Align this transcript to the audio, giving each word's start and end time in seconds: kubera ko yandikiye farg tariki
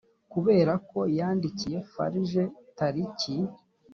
kubera 0.31 0.73
ko 0.89 0.99
yandikiye 1.17 1.77
farg 1.91 2.33
tariki 2.77 3.35